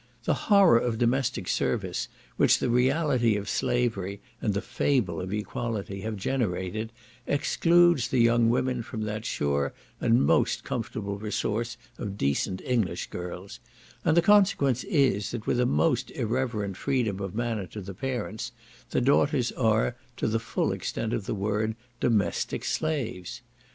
The 0.23 0.33
horror 0.49 0.79
of 0.79 0.97
domestic 0.97 1.47
service, 1.47 2.07
which 2.35 2.57
the 2.57 2.71
reality 2.71 3.35
of 3.35 3.47
slavery, 3.47 4.19
and 4.41 4.55
the 4.55 4.59
fable 4.63 5.21
of 5.21 5.31
equality, 5.31 6.01
have 6.01 6.15
generated, 6.17 6.91
excludes 7.27 8.07
the 8.07 8.17
young 8.19 8.49
women 8.49 8.81
from 8.81 9.03
that 9.03 9.25
sure 9.25 9.73
and 9.99 10.25
most 10.25 10.63
comfortable 10.63 11.19
resource 11.19 11.77
of 11.99 12.17
decent 12.17 12.61
English 12.61 13.11
girls; 13.11 13.59
and 14.03 14.17
the 14.17 14.23
consequence 14.23 14.83
is, 14.85 15.29
that 15.29 15.45
with 15.45 15.59
a 15.59 15.67
most 15.67 16.09
irreverend 16.09 16.77
freedom 16.77 17.19
of 17.19 17.35
manner 17.35 17.67
to 17.67 17.79
the 17.79 17.93
parents, 17.93 18.53
the 18.89 19.01
daughters 19.01 19.51
are, 19.51 19.95
to 20.17 20.27
the 20.27 20.39
full 20.39 20.71
extent 20.71 21.13
of 21.13 21.27
the 21.27 21.35
word, 21.35 21.75
domestic 21.99 22.65
slaves. 22.65 23.43